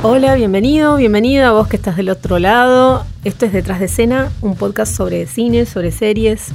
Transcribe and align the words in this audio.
Hola, 0.00 0.36
bienvenido, 0.36 0.94
bienvenida 0.94 1.48
a 1.48 1.52
vos 1.52 1.66
que 1.66 1.74
estás 1.74 1.96
del 1.96 2.08
otro 2.08 2.38
lado. 2.38 3.04
Esto 3.24 3.46
es 3.46 3.52
Detrás 3.52 3.80
de 3.80 3.86
Escena, 3.86 4.30
un 4.42 4.54
podcast 4.54 4.94
sobre 4.94 5.26
cine, 5.26 5.66
sobre 5.66 5.90
series. 5.90 6.50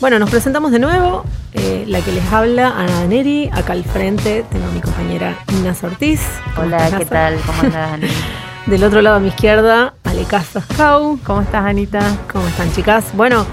Bueno, 0.00 0.18
nos 0.18 0.30
presentamos 0.30 0.72
de 0.72 0.78
nuevo. 0.78 1.24
Eh, 1.52 1.84
la 1.86 2.00
que 2.00 2.10
les 2.10 2.24
habla, 2.32 2.68
Ana 2.68 3.00
Daneri. 3.00 3.50
Acá 3.52 3.74
al 3.74 3.84
frente 3.84 4.46
tengo 4.50 4.66
a 4.66 4.70
mi 4.70 4.80
compañera 4.80 5.38
Inés 5.58 5.84
Ortiz. 5.84 6.22
Hola, 6.56 6.90
¿qué 6.96 7.04
tal? 7.04 7.36
¿Cómo 7.44 7.60
andás, 7.60 7.92
Ani? 7.92 8.06
Del 8.66 8.82
otro 8.82 9.02
lado 9.02 9.16
a 9.16 9.20
mi 9.20 9.28
izquierda, 9.28 9.92
Ale 10.04 10.24
Casascau. 10.24 11.18
¿Cómo 11.22 11.42
estás, 11.42 11.66
Anita? 11.66 12.00
¿Cómo 12.32 12.46
están, 12.48 12.72
chicas? 12.72 13.04
Bueno, 13.12 13.44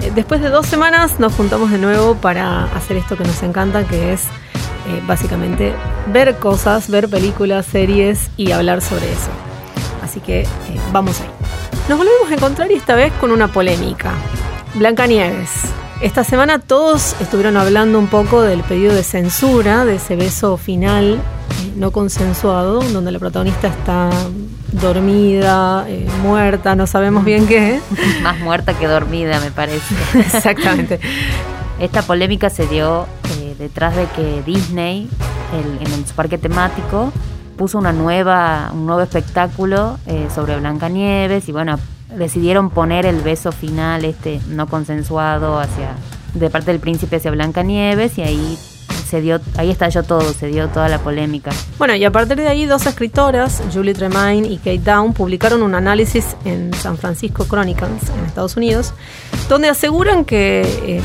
eh, 0.00 0.10
después 0.12 0.40
de 0.40 0.48
dos 0.48 0.66
semanas 0.66 1.20
nos 1.20 1.32
juntamos 1.34 1.70
de 1.70 1.78
nuevo 1.78 2.16
para 2.16 2.64
hacer 2.74 2.96
esto 2.96 3.16
que 3.16 3.22
nos 3.22 3.44
encanta, 3.44 3.84
que 3.84 4.12
es 4.12 4.26
eh, 4.88 5.02
básicamente 5.06 5.72
ver 6.12 6.36
cosas, 6.36 6.88
ver 6.88 7.08
películas, 7.08 7.66
series 7.66 8.30
y 8.36 8.52
hablar 8.52 8.80
sobre 8.82 9.10
eso. 9.12 9.30
Así 10.02 10.20
que 10.20 10.40
eh, 10.42 10.46
vamos 10.92 11.20
ahí. 11.20 11.28
Nos 11.88 11.98
volvemos 11.98 12.30
a 12.30 12.34
encontrar 12.34 12.70
y 12.70 12.74
esta 12.74 12.94
vez 12.94 13.12
con 13.14 13.30
una 13.30 13.48
polémica. 13.48 14.12
Blancanieves. 14.74 15.50
Esta 16.00 16.24
semana 16.24 16.58
todos 16.58 17.14
estuvieron 17.20 17.56
hablando 17.56 17.98
un 17.98 18.08
poco 18.08 18.42
del 18.42 18.62
pedido 18.62 18.92
de 18.92 19.04
censura, 19.04 19.84
de 19.84 19.96
ese 19.96 20.16
beso 20.16 20.56
final 20.56 21.14
eh, 21.14 21.72
no 21.76 21.92
consensuado, 21.92 22.80
donde 22.80 23.12
la 23.12 23.20
protagonista 23.20 23.68
está 23.68 24.10
dormida, 24.72 25.84
eh, 25.88 26.06
muerta, 26.22 26.74
no 26.74 26.86
sabemos 26.86 27.24
bien 27.24 27.46
qué. 27.46 27.80
Más 28.22 28.38
muerta 28.40 28.74
que 28.74 28.88
dormida, 28.88 29.38
me 29.38 29.52
parece. 29.52 29.94
Exactamente. 30.18 30.98
Esta 31.78 32.02
polémica 32.02 32.50
se 32.50 32.66
dio 32.66 33.06
detrás 33.62 33.96
de 33.96 34.06
que 34.06 34.42
Disney, 34.44 35.08
el- 35.54 35.86
en 35.92 36.06
su 36.06 36.14
parque 36.14 36.38
temático, 36.38 37.12
puso 37.56 37.78
una 37.78 37.92
nueva, 37.92 38.70
un 38.72 38.86
nuevo 38.86 39.02
espectáculo 39.02 39.98
eh, 40.06 40.28
sobre 40.34 40.56
Blancanieves 40.58 41.48
y 41.48 41.52
bueno, 41.52 41.78
decidieron 42.16 42.70
poner 42.70 43.06
el 43.06 43.20
beso 43.20 43.52
final 43.52 44.04
este 44.04 44.40
no 44.48 44.66
consensuado 44.66 45.58
hacia 45.58 45.94
de 46.34 46.50
parte 46.50 46.70
del 46.72 46.80
príncipe 46.80 47.16
hacia 47.16 47.30
Blancanieves 47.30 48.18
y 48.18 48.22
ahí 48.22 48.58
se 49.06 49.20
dio, 49.20 49.40
ahí 49.58 49.70
estalló 49.70 50.02
todo, 50.02 50.32
se 50.32 50.46
dio 50.46 50.68
toda 50.68 50.88
la 50.88 50.98
polémica. 50.98 51.50
Bueno, 51.78 51.94
y 51.94 52.02
a 52.04 52.10
partir 52.10 52.36
de 52.38 52.48
ahí, 52.48 52.64
dos 52.64 52.86
escritoras, 52.86 53.62
Julie 53.72 53.92
Tremaine 53.92 54.46
y 54.46 54.56
Kate 54.56 54.78
Down, 54.78 55.12
publicaron 55.12 55.62
un 55.62 55.74
análisis 55.74 56.34
en 56.46 56.72
San 56.72 56.96
Francisco 56.96 57.44
Chronicles, 57.44 58.08
en 58.18 58.24
Estados 58.24 58.56
Unidos, 58.56 58.94
donde 59.50 59.68
aseguran 59.68 60.24
que, 60.24 60.62
eh, 60.86 61.02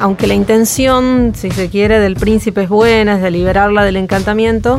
aunque 0.00 0.26
la 0.26 0.34
intención, 0.34 1.32
si 1.34 1.50
se 1.50 1.68
quiere, 1.68 1.98
del 1.98 2.16
príncipe 2.16 2.62
es 2.62 2.68
buena, 2.68 3.16
es 3.16 3.22
de 3.22 3.30
liberarla 3.30 3.84
del 3.84 3.96
encantamiento, 3.96 4.78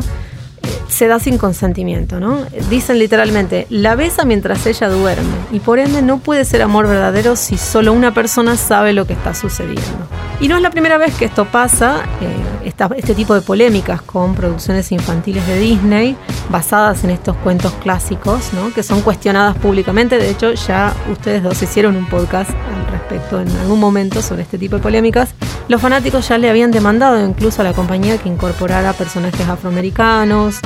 se 0.88 1.06
da 1.06 1.18
sin 1.18 1.38
consentimiento, 1.38 2.20
¿no? 2.20 2.44
Dicen 2.68 2.98
literalmente, 2.98 3.66
la 3.70 3.94
besa 3.94 4.24
mientras 4.24 4.66
ella 4.66 4.88
duerme, 4.88 5.36
y 5.52 5.60
por 5.60 5.78
ende 5.78 6.02
no 6.02 6.18
puede 6.18 6.44
ser 6.44 6.62
amor 6.62 6.88
verdadero 6.88 7.36
si 7.36 7.56
solo 7.56 7.92
una 7.92 8.12
persona 8.12 8.56
sabe 8.56 8.92
lo 8.92 9.06
que 9.06 9.12
está 9.12 9.32
sucediendo. 9.34 10.08
Y 10.40 10.48
no 10.48 10.56
es 10.56 10.62
la 10.62 10.70
primera 10.70 10.98
vez 10.98 11.14
que 11.14 11.26
esto 11.26 11.44
pasa, 11.46 12.02
eh, 12.20 12.72
este 12.96 13.14
tipo 13.14 13.34
de 13.34 13.40
polémicas 13.40 14.02
con 14.02 14.34
producciones 14.34 14.90
infantiles 14.92 15.46
de 15.46 15.58
Disney, 15.58 16.16
basadas 16.50 17.04
en 17.04 17.10
estos 17.10 17.36
cuentos 17.36 17.72
clásicos, 17.74 18.52
¿no? 18.52 18.72
que 18.72 18.82
son 18.82 19.00
cuestionadas 19.02 19.56
públicamente. 19.56 20.18
De 20.18 20.30
hecho, 20.30 20.52
ya 20.52 20.92
ustedes 21.10 21.42
dos 21.42 21.62
hicieron 21.62 21.96
un 21.96 22.06
podcast 22.08 22.50
al 22.50 22.90
respecto 22.90 23.40
en 23.40 23.48
algún 23.58 23.80
momento 23.80 24.20
sobre 24.22 24.42
este 24.42 24.58
tipo 24.58 24.76
de 24.76 24.82
polémicas. 24.82 25.30
Los 25.68 25.80
fanáticos 25.80 26.28
ya 26.28 26.38
le 26.38 26.50
habían 26.50 26.70
demandado 26.70 27.24
incluso 27.24 27.62
a 27.62 27.64
la 27.64 27.72
compañía 27.72 28.18
que 28.18 28.28
incorporara 28.28 28.92
personajes 28.92 29.48
afroamericanos, 29.48 30.60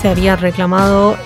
se 0.00 0.08
había 0.08 0.36
reclamado, 0.36 1.14
eh, 1.14 1.16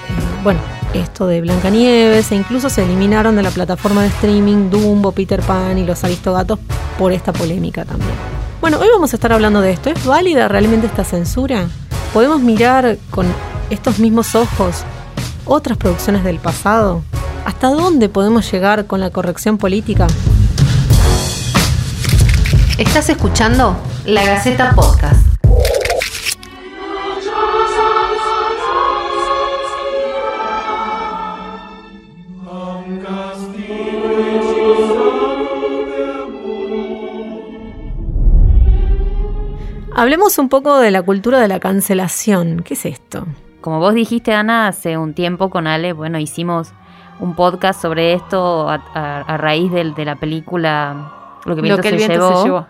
bueno, 0.42 0.60
esto 0.94 1.26
de 1.26 1.40
Blancanieves 1.40 2.32
e 2.32 2.36
incluso 2.36 2.70
se 2.70 2.84
eliminaron 2.84 3.36
de 3.36 3.42
la 3.42 3.50
plataforma 3.50 4.02
de 4.02 4.08
streaming 4.08 4.70
Dumbo, 4.70 5.12
Peter 5.12 5.40
Pan 5.42 5.76
y 5.78 5.84
los 5.84 6.04
Aristogatos 6.04 6.58
por 6.98 7.12
esta 7.12 7.32
polémica 7.32 7.84
también. 7.84 8.12
Bueno, 8.60 8.78
hoy 8.78 8.88
vamos 8.92 9.12
a 9.12 9.16
estar 9.16 9.32
hablando 9.32 9.60
de 9.60 9.72
esto. 9.72 9.90
¿Es 9.90 10.04
válida 10.04 10.48
realmente 10.48 10.86
esta 10.86 11.04
censura? 11.04 11.68
¿Podemos 12.12 12.40
mirar 12.40 12.96
con 13.10 13.26
estos 13.70 13.98
mismos 13.98 14.34
ojos 14.34 14.84
otras 15.44 15.78
producciones 15.78 16.24
del 16.24 16.38
pasado? 16.38 17.02
¿Hasta 17.44 17.68
dónde 17.68 18.08
podemos 18.08 18.50
llegar 18.52 18.86
con 18.86 19.00
la 19.00 19.10
corrección 19.10 19.58
política? 19.58 20.06
Estás 22.78 23.08
escuchando 23.08 23.76
La 24.04 24.24
Gaceta 24.24 24.72
Podcast. 24.74 25.28
Hablemos 39.98 40.38
un 40.38 40.48
poco 40.48 40.78
de 40.78 40.92
la 40.92 41.02
cultura 41.02 41.40
de 41.40 41.48
la 41.48 41.58
cancelación. 41.58 42.62
¿Qué 42.62 42.74
es 42.74 42.86
esto? 42.86 43.26
Como 43.60 43.80
vos 43.80 43.94
dijiste, 43.94 44.34
Ana, 44.34 44.68
hace 44.68 44.96
un 44.96 45.14
tiempo 45.14 45.50
con 45.50 45.66
Ale, 45.66 45.92
bueno, 45.92 46.18
hicimos 46.18 46.72
un 47.20 47.34
podcast 47.34 47.80
sobre 47.82 48.12
esto 48.12 48.68
a, 48.68 48.80
a- 48.94 49.20
a 49.22 49.36
raíz 49.36 49.72
de, 49.72 50.04
la 50.04 50.14
película 50.16 51.12
Lo 51.44 51.54
que, 51.56 51.62
Lo 51.62 51.62
viento 51.62 51.82
que 51.82 51.88
el 51.88 51.98
se 51.98 52.06
viento 52.08 52.28
llevó. 52.28 52.38
se 52.42 52.44
llevó. 52.48 52.66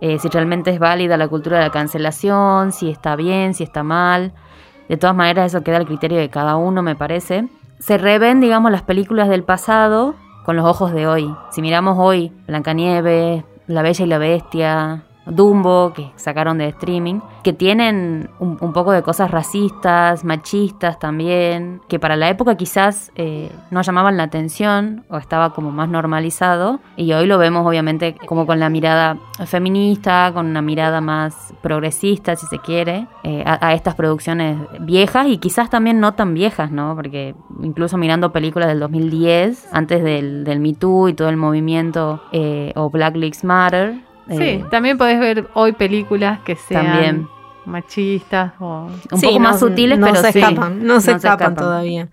Eh, 0.00 0.18
si 0.18 0.28
realmente 0.28 0.70
es 0.70 0.78
válida 0.78 1.16
la 1.16 1.28
cultura 1.28 1.58
de 1.58 1.64
la 1.64 1.70
cancelación, 1.70 2.72
si 2.72 2.90
está 2.90 3.16
bien, 3.16 3.54
si 3.54 3.64
está 3.64 3.82
mal. 3.82 4.32
De 4.88 4.96
todas 4.96 5.14
maneras, 5.16 5.46
eso 5.54 5.62
queda 5.62 5.76
al 5.78 5.86
criterio 5.86 6.18
de 6.18 6.28
cada 6.30 6.56
uno, 6.56 6.82
me 6.82 6.94
parece. 6.96 7.48
Se 7.78 7.96
reven, 7.98 8.40
digamos, 8.40 8.70
las 8.72 8.82
películas 8.82 9.28
del 9.28 9.44
pasado 9.44 10.14
con 10.44 10.56
los 10.56 10.66
ojos 10.66 10.92
de 10.92 11.06
hoy. 11.06 11.34
Si 11.50 11.62
miramos 11.62 11.96
hoy 11.98 12.32
Blancanieves, 12.46 13.44
La 13.66 13.82
Bella 13.82 14.04
y 14.04 14.08
la 14.08 14.18
Bestia, 14.18 15.02
Dumbo, 15.26 15.92
que 15.94 16.10
sacaron 16.16 16.58
de 16.58 16.68
streaming, 16.68 17.20
que 17.42 17.52
tienen 17.52 18.30
un, 18.38 18.56
poco 18.72 18.92
de 18.92 19.02
cosas 19.02 19.30
racistas, 19.30 20.24
machistas 20.24 20.98
también, 20.98 21.80
que 21.88 21.98
para 21.98 22.16
la 22.16 22.28
época 22.28 22.56
quizás 22.56 23.12
eh, 23.16 23.50
no 23.70 23.82
llamaban 23.82 24.16
la 24.16 24.24
atención 24.24 25.04
o 25.08 25.16
estaba 25.16 25.52
como 25.54 25.70
más 25.70 25.88
normalizado, 25.88 26.80
y 26.96 27.12
hoy 27.12 27.26
lo 27.26 27.38
vemos 27.38 27.66
obviamente 27.66 28.16
como 28.26 28.46
con 28.46 28.60
la 28.60 28.68
mirada 28.68 29.18
feminista, 29.46 30.30
con 30.34 30.46
una 30.46 30.62
mirada 30.62 31.00
más 31.00 31.54
progresista, 31.62 32.36
si 32.36 32.46
se 32.46 32.58
quiere, 32.58 33.06
eh, 33.22 33.42
a, 33.46 33.68
a 33.68 33.74
estas 33.74 33.94
producciones 33.94 34.58
viejas 34.80 35.26
y 35.28 35.38
quizás 35.38 35.70
también 35.70 36.00
no 36.00 36.14
tan 36.14 36.34
viejas, 36.34 36.70
¿no? 36.70 36.94
Porque 36.94 37.34
incluso 37.62 37.96
mirando 37.96 38.32
películas 38.32 38.68
del 38.68 38.80
2010, 38.80 39.68
antes 39.72 40.02
del, 40.02 40.44
del 40.44 40.60
Me 40.60 40.74
Too 40.74 41.08
y 41.08 41.14
todo 41.14 41.28
el 41.28 41.36
movimiento, 41.36 42.22
eh, 42.32 42.72
o 42.76 42.90
Black 42.90 43.16
Lives 43.16 43.44
Matter, 43.44 43.94
Sí, 44.28 44.36
eh, 44.42 44.64
también 44.70 44.96
podés 44.98 45.20
ver 45.20 45.48
hoy 45.54 45.72
películas 45.72 46.40
que 46.40 46.56
sean 46.56 46.86
También. 46.86 47.28
machistas 47.66 48.52
o... 48.60 48.86
un 49.12 49.18
Sí, 49.18 49.26
poco 49.26 49.38
no- 49.38 49.40
más 49.40 49.60
sutiles, 49.60 49.98
no 49.98 50.06
pero 50.06 50.20
se 50.22 50.32
sí. 50.32 50.38
escapan, 50.38 50.84
no 50.86 51.00
se 51.00 51.12
escapan 51.12 51.54
todavía. 51.54 52.08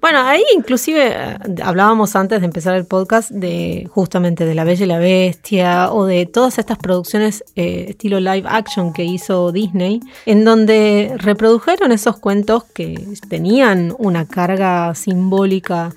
Bueno, 0.00 0.20
ahí 0.20 0.42
inclusive 0.54 1.08
eh, 1.08 1.38
hablábamos 1.64 2.14
antes 2.16 2.40
de 2.40 2.46
empezar 2.46 2.74
el 2.76 2.86
podcast 2.86 3.30
de 3.30 3.88
justamente 3.90 4.44
de 4.44 4.54
La 4.54 4.62
Bella 4.64 4.84
y 4.84 4.88
la 4.88 4.98
Bestia 4.98 5.90
o 5.92 6.04
de 6.04 6.26
todas 6.26 6.58
estas 6.58 6.78
producciones 6.78 7.42
eh, 7.56 7.86
estilo 7.88 8.20
live 8.20 8.44
action 8.48 8.92
que 8.92 9.04
hizo 9.04 9.50
Disney, 9.52 10.00
en 10.26 10.44
donde 10.44 11.14
reprodujeron 11.18 11.90
esos 11.92 12.18
cuentos 12.18 12.64
que 12.64 13.08
tenían 13.28 13.92
una 13.98 14.26
carga 14.28 14.94
simbólica, 14.94 15.92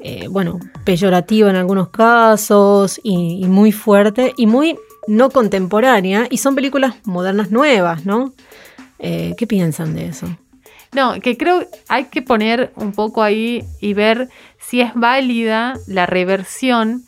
eh, 0.00 0.28
bueno, 0.28 0.58
peyorativa 0.84 1.48
en 1.48 1.56
algunos 1.56 1.88
casos 1.88 3.00
y, 3.02 3.40
y 3.42 3.48
muy 3.48 3.72
fuerte 3.72 4.34
y 4.36 4.46
muy 4.46 4.76
no 5.06 5.30
contemporánea 5.30 6.26
y 6.30 6.38
son 6.38 6.54
películas 6.54 6.94
modernas 7.04 7.50
nuevas, 7.50 8.06
¿no? 8.06 8.32
Eh, 8.98 9.34
¿Qué 9.36 9.46
piensan 9.46 9.94
de 9.94 10.06
eso? 10.06 10.26
No, 10.92 11.20
que 11.20 11.36
creo 11.36 11.66
hay 11.88 12.04
que 12.04 12.22
poner 12.22 12.72
un 12.76 12.92
poco 12.92 13.22
ahí 13.22 13.64
y 13.80 13.94
ver 13.94 14.28
si 14.58 14.80
es 14.80 14.94
válida 14.94 15.74
la 15.86 16.06
reversión 16.06 17.04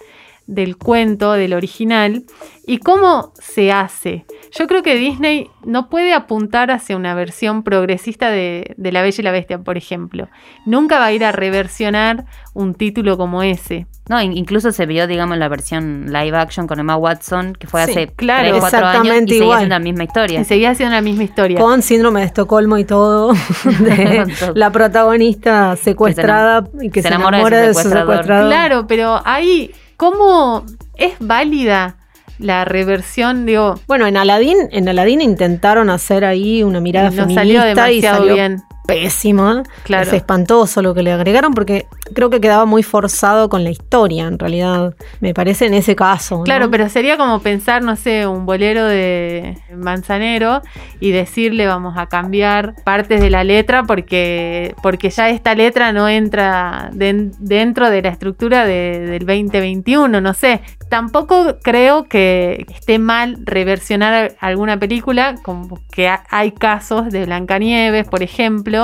del 0.48 0.76
cuento, 0.78 1.32
del 1.34 1.52
original, 1.52 2.24
y 2.66 2.78
cómo 2.78 3.32
se 3.38 3.70
hace. 3.70 4.24
Yo 4.58 4.66
creo 4.66 4.82
que 4.82 4.94
Disney 4.96 5.48
no 5.64 5.88
puede 5.90 6.14
apuntar 6.14 6.70
hacia 6.70 6.96
una 6.96 7.14
versión 7.14 7.62
progresista 7.62 8.30
de, 8.30 8.74
de 8.78 8.92
La 8.92 9.02
Bella 9.02 9.16
y 9.18 9.22
la 9.22 9.30
Bestia, 9.30 9.58
por 9.58 9.76
ejemplo. 9.76 10.28
Nunca 10.66 10.98
va 10.98 11.04
a 11.06 11.12
ir 11.12 11.22
a 11.24 11.32
reversionar 11.32 12.24
un 12.54 12.74
título 12.74 13.16
como 13.18 13.42
ese. 13.42 13.86
No, 14.08 14.20
in- 14.22 14.34
incluso 14.36 14.72
se 14.72 14.86
vio, 14.86 15.06
digamos, 15.06 15.36
la 15.36 15.48
versión 15.48 16.06
live 16.10 16.36
action 16.36 16.66
con 16.66 16.80
Emma 16.80 16.96
Watson, 16.96 17.52
que 17.52 17.66
fue 17.66 17.84
Sí, 17.84 17.90
hace 17.90 18.06
claro. 18.08 18.48
3, 18.48 18.60
4 18.60 18.78
años 18.78 18.84
y 18.84 18.96
Exactamente 18.96 19.28
seguía 19.32 19.44
igual. 19.44 19.58
siendo 19.58 19.74
la 19.74 19.78
misma 19.80 20.04
historia. 20.04 20.40
Y 20.40 20.44
seguía 20.46 20.74
siendo 20.74 20.94
la 20.94 21.02
misma 21.02 21.24
historia. 21.24 21.58
Con 21.60 21.82
síndrome 21.82 22.20
de 22.20 22.26
Estocolmo 22.26 22.78
y 22.78 22.84
todo, 22.84 23.32
de 23.80 24.26
la 24.54 24.72
protagonista 24.72 25.76
secuestrada 25.76 26.66
y 26.80 26.88
que 26.90 27.02
se, 27.02 27.08
se 27.08 27.14
enamora 27.14 27.60
de 27.60 27.74
su 27.74 27.80
secuestrador. 27.90 28.48
Claro, 28.48 28.86
pero 28.86 29.20
ahí, 29.26 29.72
¿cómo 29.98 30.64
es 30.94 31.14
válida 31.20 31.96
la 32.38 32.64
reversión? 32.64 33.44
Digo, 33.44 33.74
Bueno, 33.86 34.06
en 34.06 34.16
Aladdin, 34.16 34.56
en 34.70 34.88
Aladdin 34.88 35.20
intentaron 35.20 35.90
hacer 35.90 36.24
ahí 36.24 36.62
una 36.62 36.80
mirada 36.80 37.10
no 37.10 37.16
feminista 37.16 37.40
salió 37.42 37.64
y 37.64 37.68
demasiado 37.68 38.18
salió 38.18 38.34
bien. 38.34 38.62
Pésima. 38.88 39.62
Claro. 39.84 40.06
Es 40.06 40.12
espantoso 40.14 40.80
lo 40.80 40.94
que 40.94 41.02
le 41.02 41.12
agregaron 41.12 41.52
porque 41.52 41.86
creo 42.14 42.30
que 42.30 42.40
quedaba 42.40 42.64
muy 42.64 42.82
forzado 42.82 43.48
con 43.50 43.62
la 43.62 43.70
historia, 43.70 44.26
en 44.26 44.38
realidad. 44.38 44.94
Me 45.20 45.34
parece 45.34 45.66
en 45.66 45.74
ese 45.74 45.94
caso. 45.94 46.38
¿no? 46.38 46.44
Claro, 46.44 46.70
pero 46.70 46.88
sería 46.88 47.18
como 47.18 47.40
pensar, 47.40 47.82
no 47.82 47.96
sé, 47.96 48.26
un 48.26 48.46
bolero 48.46 48.84
de 48.86 49.58
Manzanero 49.76 50.62
y 51.00 51.10
decirle 51.10 51.66
vamos 51.66 51.98
a 51.98 52.06
cambiar 52.06 52.74
partes 52.84 53.20
de 53.20 53.28
la 53.28 53.44
letra 53.44 53.82
porque, 53.84 54.74
porque 54.82 55.10
ya 55.10 55.28
esta 55.28 55.54
letra 55.54 55.92
no 55.92 56.08
entra 56.08 56.88
den- 56.92 57.32
dentro 57.38 57.90
de 57.90 58.00
la 58.02 58.08
estructura 58.08 58.64
de- 58.64 59.00
del 59.00 59.26
2021, 59.26 60.20
no 60.22 60.32
sé. 60.32 60.62
Tampoco 60.88 61.58
creo 61.62 62.04
que 62.04 62.64
esté 62.74 62.98
mal 62.98 63.36
reversionar 63.44 64.34
alguna 64.40 64.78
película, 64.78 65.34
como 65.42 65.78
que 65.92 66.08
ha- 66.08 66.24
hay 66.30 66.52
casos 66.52 67.10
de 67.10 67.26
Blancanieves, 67.26 68.08
por 68.08 68.22
ejemplo, 68.22 68.77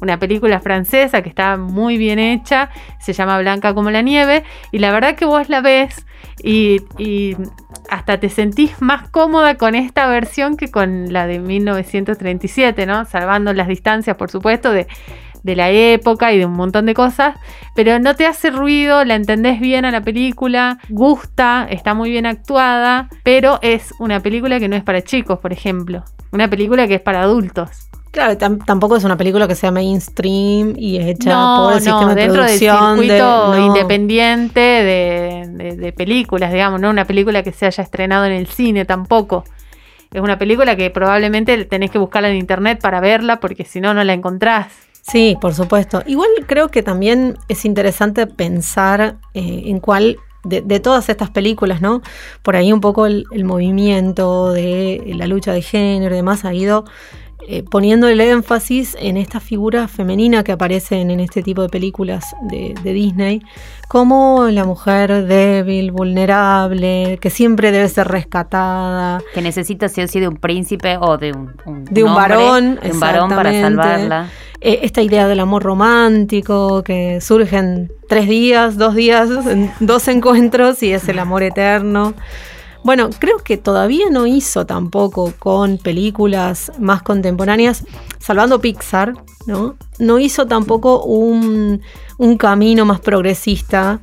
una 0.00 0.18
película 0.18 0.60
francesa 0.60 1.22
que 1.22 1.28
está 1.28 1.56
muy 1.56 1.96
bien 1.98 2.18
hecha, 2.18 2.70
se 3.00 3.12
llama 3.12 3.38
Blanca 3.38 3.74
como 3.74 3.90
la 3.90 4.02
nieve, 4.02 4.44
y 4.72 4.78
la 4.78 4.92
verdad 4.92 5.14
que 5.14 5.24
vos 5.24 5.48
la 5.48 5.60
ves 5.60 6.06
y, 6.42 6.82
y 6.98 7.36
hasta 7.90 8.18
te 8.18 8.28
sentís 8.28 8.80
más 8.80 9.08
cómoda 9.10 9.56
con 9.56 9.74
esta 9.74 10.06
versión 10.08 10.56
que 10.56 10.70
con 10.70 11.12
la 11.12 11.26
de 11.26 11.38
1937, 11.38 12.86
¿no? 12.86 13.04
Salvando 13.04 13.52
las 13.52 13.68
distancias, 13.68 14.16
por 14.16 14.30
supuesto, 14.30 14.72
de, 14.72 14.86
de 15.42 15.56
la 15.56 15.70
época 15.70 16.32
y 16.32 16.38
de 16.38 16.46
un 16.46 16.52
montón 16.52 16.86
de 16.86 16.94
cosas, 16.94 17.36
pero 17.74 17.98
no 17.98 18.14
te 18.14 18.26
hace 18.26 18.50
ruido, 18.50 19.04
la 19.04 19.14
entendés 19.14 19.60
bien 19.60 19.84
a 19.84 19.90
la 19.90 20.02
película, 20.02 20.78
gusta, 20.88 21.66
está 21.70 21.94
muy 21.94 22.10
bien 22.10 22.26
actuada, 22.26 23.08
pero 23.22 23.58
es 23.62 23.94
una 23.98 24.20
película 24.20 24.58
que 24.58 24.68
no 24.68 24.76
es 24.76 24.82
para 24.82 25.02
chicos, 25.02 25.38
por 25.38 25.52
ejemplo. 25.52 26.04
Una 26.30 26.48
película 26.48 26.86
que 26.86 26.96
es 26.96 27.00
para 27.00 27.22
adultos. 27.22 27.87
Claro, 28.10 28.38
tam- 28.38 28.64
tampoco 28.64 28.96
es 28.96 29.04
una 29.04 29.16
película 29.16 29.46
que 29.46 29.54
sea 29.54 29.70
mainstream 29.70 30.74
y 30.76 30.98
hecha 30.98 31.30
no, 31.30 31.64
por 31.64 31.72
el 31.78 31.84
no, 31.84 31.90
sistema 31.98 32.14
de 32.14 32.20
dentro 32.22 32.42
del 32.42 32.58
producción. 32.58 32.96
de- 32.96 33.02
circuito 33.02 33.54
no. 33.56 33.66
independiente 33.66 34.60
de, 34.60 35.46
de- 35.52 35.76
de 35.76 35.92
películas, 35.92 36.52
digamos, 36.52 36.80
no 36.80 36.90
una 36.90 37.04
película 37.04 37.42
que 37.42 37.52
se 37.52 37.66
haya 37.66 37.82
estrenado 37.82 38.24
en 38.24 38.32
el 38.32 38.46
cine 38.46 38.84
tampoco. 38.84 39.44
Es 40.12 40.22
una 40.22 40.38
película 40.38 40.74
que 40.74 40.90
probablemente 40.90 41.64
tenés 41.66 41.90
que 41.90 41.98
buscarla 41.98 42.30
en 42.30 42.36
internet 42.36 42.80
para 42.80 42.98
verla 43.00 43.40
porque 43.40 43.64
si 43.64 43.80
no, 43.80 43.92
no 43.92 44.02
la 44.04 44.14
encontrás. 44.14 44.72
Sí, 45.02 45.36
por 45.40 45.54
supuesto. 45.54 46.02
Igual 46.06 46.28
creo 46.46 46.68
que 46.68 46.82
también 46.82 47.36
es 47.48 47.64
interesante 47.66 48.26
pensar 48.26 49.16
eh, 49.34 49.64
en 49.66 49.80
cuál 49.80 50.16
de, 50.44 50.62
de 50.62 50.80
todas 50.80 51.08
estas 51.10 51.28
películas, 51.30 51.82
¿no? 51.82 52.00
Por 52.42 52.56
ahí 52.56 52.72
un 52.72 52.80
poco 52.80 53.04
el, 53.06 53.24
el 53.32 53.44
movimiento 53.44 54.52
de 54.52 55.12
la 55.14 55.26
lucha 55.26 55.52
de 55.52 55.60
género 55.62 56.14
y 56.14 56.18
demás 56.18 56.44
ha 56.46 56.54
ido 56.54 56.84
eh, 57.50 57.62
poniendo 57.62 58.08
el 58.08 58.20
énfasis 58.20 58.94
en 59.00 59.16
esta 59.16 59.40
figura 59.40 59.88
femenina 59.88 60.44
que 60.44 60.52
aparecen 60.52 61.10
en 61.10 61.18
este 61.18 61.42
tipo 61.42 61.62
de 61.62 61.70
películas 61.70 62.22
de, 62.42 62.74
de 62.82 62.92
Disney, 62.92 63.40
como 63.88 64.48
la 64.50 64.66
mujer 64.66 65.24
débil, 65.24 65.90
vulnerable, 65.90 67.18
que 67.22 67.30
siempre 67.30 67.72
debe 67.72 67.88
ser 67.88 68.06
rescatada, 68.06 69.22
Que 69.32 69.40
necesita 69.40 69.88
sí 69.88 70.02
o 70.02 70.08
sí 70.08 70.20
de 70.20 70.28
un 70.28 70.36
príncipe 70.36 70.98
o 71.00 71.16
de 71.16 71.32
un, 71.32 71.54
De 71.90 72.04
un 72.04 72.14
varón, 72.14 72.78
de 72.82 72.92
un 72.92 73.00
varón 73.00 73.30
para 73.30 73.50
salvarla. 73.50 74.28
Eh, 74.60 74.80
esta 74.82 75.00
idea 75.00 75.26
del 75.26 75.40
amor 75.40 75.62
romántico 75.62 76.82
que 76.82 77.22
surge 77.22 77.56
en 77.56 77.90
tres 78.10 78.28
días, 78.28 78.76
dos 78.76 78.94
días, 78.94 79.30
en 79.46 79.72
dos 79.80 80.06
encuentros 80.08 80.82
y 80.82 80.92
es 80.92 81.08
el 81.08 81.18
amor 81.18 81.42
eterno. 81.42 82.12
Bueno, 82.84 83.10
creo 83.18 83.38
que 83.38 83.56
todavía 83.56 84.06
no 84.10 84.26
hizo 84.26 84.64
tampoco 84.64 85.34
con 85.38 85.78
películas 85.78 86.72
más 86.78 87.02
contemporáneas, 87.02 87.84
salvando 88.18 88.60
Pixar, 88.60 89.14
¿no? 89.46 89.76
No 89.98 90.18
hizo 90.18 90.46
tampoco 90.46 91.02
un, 91.04 91.82
un 92.18 92.36
camino 92.38 92.84
más 92.84 93.00
progresista, 93.00 94.00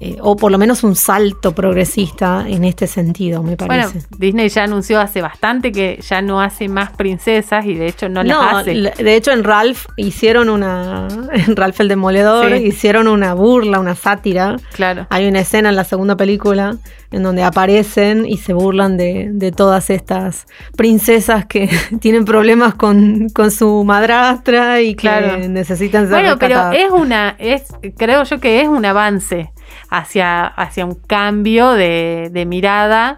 eh, 0.00 0.16
o 0.20 0.36
por 0.36 0.50
lo 0.52 0.58
menos 0.58 0.84
un 0.84 0.94
salto 0.96 1.52
progresista 1.54 2.44
en 2.46 2.64
este 2.64 2.86
sentido, 2.86 3.42
me 3.42 3.56
Bueno, 3.56 3.66
parece. 3.66 4.02
Disney 4.18 4.48
ya 4.48 4.64
anunció 4.64 5.00
hace 5.00 5.20
bastante 5.22 5.72
que 5.72 5.98
ya 6.06 6.20
no 6.22 6.40
hace 6.40 6.68
más 6.68 6.90
princesas 6.90 7.64
y 7.66 7.74
de 7.74 7.86
hecho 7.88 8.08
no 8.08 8.22
las 8.22 8.38
hace. 8.56 8.74
de 8.74 9.14
hecho 9.16 9.30
en 9.32 9.44
Ralph 9.44 9.86
hicieron 9.96 10.48
una, 10.48 11.08
en 11.32 11.56
Ralph 11.56 11.80
el 11.80 11.88
Demoledor, 11.88 12.56
Sí. 12.56 12.64
hicieron 12.66 13.08
una 13.08 13.34
burla, 13.34 13.80
una 13.80 13.94
sátira. 13.94 14.56
Claro. 14.72 15.06
Hay 15.10 15.26
una 15.28 15.40
escena 15.40 15.68
en 15.70 15.76
la 15.76 15.84
segunda 15.84 16.16
película 16.16 16.76
en 17.12 17.22
donde 17.22 17.42
aparecen 17.44 18.26
y 18.26 18.36
se 18.38 18.52
burlan 18.52 18.96
de, 18.96 19.28
de 19.32 19.52
todas 19.52 19.90
estas 19.90 20.46
princesas 20.76 21.46
que 21.46 21.68
tienen 22.00 22.24
problemas 22.24 22.74
con, 22.74 23.28
con 23.30 23.50
su 23.50 23.84
madrastra 23.84 24.80
y 24.80 24.94
que 24.94 25.06
Claro. 25.06 25.38
necesitan 25.48 26.02
ser 26.08 26.10
Bueno, 26.20 26.36
pero 26.38 26.72
es 26.72 26.90
una, 26.90 27.36
es, 27.38 27.64
creo 27.96 28.24
yo 28.24 28.40
que 28.40 28.60
es 28.60 28.68
un 28.68 28.84
avance 28.84 29.52
hacia, 29.90 30.46
hacia 30.46 30.84
un 30.84 30.94
cambio 30.94 31.72
de, 31.72 32.44
mirada 32.46 33.16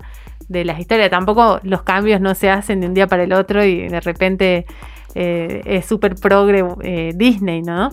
de 0.49 0.65
las 0.65 0.79
historias. 0.81 1.11
Tampoco 1.11 1.61
los 1.63 1.83
cambios 1.83 2.21
no 2.21 2.35
se 2.35 2.51
hacen 2.51 2.81
de 2.81 2.87
un 2.87 2.95
día 2.95 3.07
para 3.07 3.25
el 3.25 3.33
otro 3.33 3.65
y 3.65 3.89
de 3.89 4.01
repente 4.01 4.67
eh, 5.15 5.63
es 5.65 5.87
súper 5.87 6.15
progre 6.15 6.65
eh, 6.83 7.13
Disney, 7.15 7.63
¿no? 7.63 7.91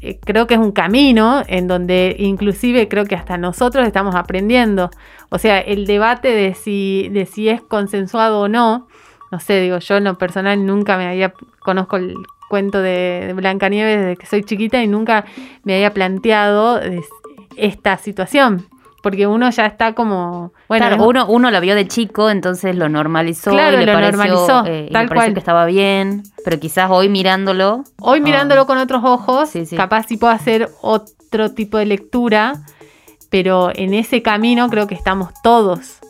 Eh, 0.00 0.18
creo 0.24 0.46
que 0.46 0.54
es 0.54 0.60
un 0.60 0.72
camino 0.72 1.42
en 1.46 1.68
donde 1.68 2.16
inclusive 2.18 2.88
creo 2.88 3.04
que 3.04 3.14
hasta 3.14 3.36
nosotros 3.38 3.86
estamos 3.86 4.14
aprendiendo. 4.14 4.90
O 5.28 5.38
sea, 5.38 5.60
el 5.60 5.86
debate 5.86 6.28
de 6.28 6.54
si, 6.54 7.08
de 7.12 7.26
si 7.26 7.48
es 7.48 7.62
consensuado 7.62 8.40
o 8.40 8.48
no, 8.48 8.88
no 9.30 9.40
sé, 9.40 9.60
digo, 9.60 9.78
yo 9.78 9.96
en 9.96 10.04
lo 10.04 10.18
personal 10.18 10.64
nunca 10.66 10.96
me 10.96 11.06
había, 11.06 11.32
conozco 11.60 11.96
el 11.96 12.14
cuento 12.48 12.82
de, 12.82 13.24
de 13.28 13.32
Blancanieves 13.32 14.00
desde 14.00 14.16
que 14.16 14.26
soy 14.26 14.42
chiquita 14.42 14.82
y 14.82 14.88
nunca 14.88 15.24
me 15.62 15.74
había 15.74 15.94
planteado 15.94 16.80
esta 17.60 17.96
situación. 17.98 18.66
Porque 19.02 19.26
uno 19.26 19.48
ya 19.48 19.64
está 19.64 19.94
como, 19.94 20.52
bueno, 20.68 20.86
Claro, 20.88 21.04
uno, 21.08 21.26
uno 21.26 21.50
lo 21.50 21.58
vio 21.62 21.74
de 21.74 21.88
chico, 21.88 22.28
entonces 22.28 22.76
lo 22.76 22.90
normalizó 22.90 23.50
Claro, 23.50 23.76
y 23.76 23.80
le 23.80 23.86
lo 23.86 23.92
pareció, 23.94 24.16
normalizó, 24.18 24.64
eh, 24.66 24.88
y 24.90 24.92
tal 24.92 25.04
le 25.04 25.08
pareció 25.08 25.14
cual. 25.14 25.32
que 25.32 25.38
estaba 25.38 25.64
bien, 25.64 26.22
pero 26.44 26.60
quizás 26.60 26.90
hoy 26.90 27.08
mirándolo. 27.08 27.82
Hoy 27.98 28.18
ah, 28.18 28.22
mirándolo 28.22 28.66
con 28.66 28.76
otros 28.76 29.02
ojos, 29.02 29.48
Sí, 29.48 29.64
sí. 29.64 29.74
capaz 29.74 30.02
sí 30.06 30.18
puedo 30.18 30.34
hacer 30.34 30.68
otro 30.82 31.52
tipo 31.54 31.78
de 31.78 31.86
lectura, 31.86 32.60
pero 33.30 33.70
en 33.74 33.94
ese 33.94 34.20
camino 34.20 34.68
creo 34.68 34.86
que 34.86 34.94
estamos 34.96 35.30
todos. 35.42 36.00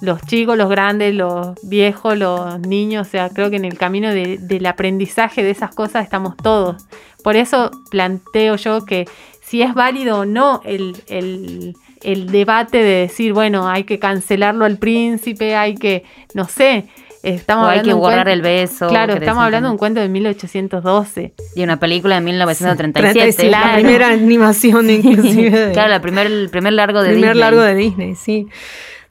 Los 0.00 0.22
chicos, 0.22 0.56
los 0.56 0.70
grandes, 0.70 1.14
los 1.14 1.48
viejos, 1.62 2.16
los 2.16 2.58
niños, 2.60 3.06
o 3.06 3.10
sea, 3.10 3.28
creo 3.28 3.50
que 3.50 3.56
en 3.56 3.66
el 3.66 3.76
camino 3.76 4.08
de- 4.14 4.38
del 4.40 4.64
aprendizaje 4.64 5.42
de 5.42 5.50
esas 5.50 5.74
cosas 5.74 6.04
estamos 6.04 6.38
todos. 6.38 6.86
Por 7.22 7.36
eso 7.36 7.70
planteo 7.90 8.56
yo 8.56 8.86
que 8.86 9.06
si 9.50 9.62
es 9.62 9.74
válido 9.74 10.20
o 10.20 10.24
no 10.24 10.62
el, 10.64 10.94
el- 11.08 11.74
el 12.02 12.30
debate 12.32 12.78
de 12.78 13.00
decir, 13.02 13.34
bueno, 13.34 13.68
hay 13.68 13.84
que 13.84 13.98
cancelarlo 13.98 14.64
al 14.64 14.78
príncipe, 14.78 15.54
hay 15.54 15.74
que, 15.74 16.04
no 16.32 16.46
sé, 16.48 16.86
estamos 17.22 17.66
O 17.66 17.68
hay 17.68 17.82
que 17.82 17.92
borrar 17.92 18.24
cuento- 18.26 18.30
el 18.30 18.40
beso. 18.40 18.88
Claro, 18.88 19.12
estamos 19.12 19.42
hablando 19.44 19.68
de 19.68 19.72
un 19.72 19.78
cuento 19.78 20.00
de 20.00 20.08
1812. 20.08 21.34
Y 21.54 21.62
una 21.62 21.78
película 21.78 22.14
de 22.14 22.20
1937. 22.22 23.12
36, 23.36 23.50
La 23.50 23.60
claro. 23.62 23.74
primera 23.82 24.08
animación 24.08 24.88
inclusive. 24.90 25.50
de- 25.66 25.72
Claro, 25.72 25.90
la 25.90 26.00
primer, 26.00 26.26
el 26.28 26.48
primer 26.48 26.72
largo 26.72 27.02
de 27.02 27.10
primer 27.10 27.30
Disney. 27.34 27.40
largo 27.40 27.60
de 27.60 27.74
Disney, 27.74 28.14
sí. 28.14 28.46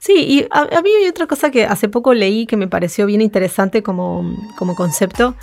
Sí, 0.02 0.14
y 0.16 0.46
a, 0.50 0.60
a 0.78 0.82
mí 0.82 0.88
hay 0.98 1.06
otra 1.08 1.26
cosa 1.26 1.50
que 1.50 1.66
hace 1.66 1.88
poco 1.90 2.14
leí 2.14 2.46
que 2.46 2.56
me 2.56 2.66
pareció 2.66 3.04
bien 3.06 3.20
interesante 3.20 3.82
como, 3.82 4.34
como 4.56 4.74
concepto. 4.74 5.34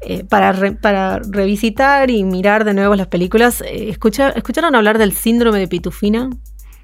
eh, 0.00 0.24
para, 0.24 0.52
re- 0.52 0.72
para 0.72 1.18
revisitar 1.18 2.08
y 2.10 2.22
mirar 2.24 2.64
de 2.64 2.72
nuevo 2.72 2.94
las 2.94 3.08
películas, 3.08 3.60
eh, 3.62 3.88
escucha- 3.90 4.30
¿escucharon 4.30 4.74
hablar 4.76 4.96
del 4.96 5.12
síndrome 5.12 5.58
de 5.58 5.66
Pitufina? 5.68 6.30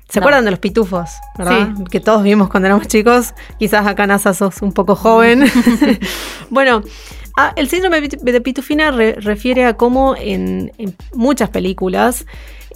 ¿Se 0.09 0.19
No. 0.21 0.25
acuerdan 0.27 0.45
de 0.45 0.51
los 0.51 0.61
pitufos? 0.61 1.11
¿verdad? 1.39 1.71
Sí. 1.77 1.85
Que 1.91 2.01
todos 2.01 2.23
vimos 2.25 2.49
cuando 2.51 2.67
éramos 2.67 2.89
chicos. 2.89 3.33
Quizás 3.59 3.87
acá 3.87 4.07
NASA 4.07 4.35
sos 4.35 4.61
un 4.63 4.73
poco 4.73 4.95
joven. 4.97 5.45
bueno, 6.51 6.83
el 7.57 7.69
síndrome 7.69 8.01
de 8.01 8.09
Pitu- 8.11 8.21
de 8.21 8.41
Pitufina 8.41 8.91
re- 8.91 9.15
refiere 9.15 9.65
a 9.65 9.77
cómo 9.77 10.15
en, 10.17 10.73
en 10.79 10.95
muchas 11.15 11.49
películas 11.51 12.27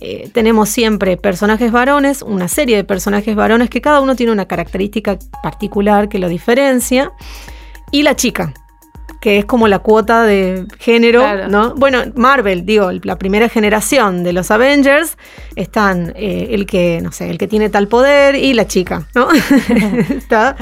eh, 0.00 0.30
tenemos 0.32 0.68
siempre 0.68 1.16
personajes 1.16 1.72
varones, 1.72 2.22
una 2.22 2.48
serie 2.48 2.76
de 2.76 2.84
personajes 2.84 3.34
varones 3.34 3.68
que 3.70 3.80
cada 3.80 4.00
uno 4.00 4.14
tiene 4.16 4.32
una 4.32 4.46
característica 4.46 5.18
particular 5.42 6.08
que 6.08 6.18
lo 6.18 6.28
diferencia, 6.28 7.12
y 7.90 8.02
la 8.02 8.14
chica, 8.14 8.52
que 9.20 9.38
es 9.38 9.44
como 9.46 9.66
la 9.66 9.80
cuota 9.80 10.22
de 10.22 10.66
género, 10.78 11.20
Claro. 11.22 11.48
¿no? 11.48 11.74
Bueno, 11.74 12.02
Marvel, 12.14 12.64
digo, 12.64 12.92
la 13.02 13.16
primera 13.18 13.48
generación 13.48 14.22
de 14.22 14.32
los 14.32 14.52
Avengers 14.52 15.16
están 15.56 16.12
eh, 16.14 16.50
el 16.52 16.66
que, 16.66 17.00
no 17.02 17.10
sé, 17.10 17.28
el 17.30 17.36
que 17.38 17.48
tiene 17.48 17.68
tal 17.68 17.88
poder 17.88 18.36
y 18.36 18.54
la 18.54 18.68
chica, 18.68 19.08
¿no? 19.16 19.28
Está 20.10 20.54